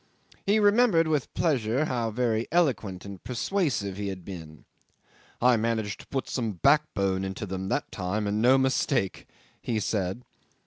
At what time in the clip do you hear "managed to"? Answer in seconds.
5.57-6.07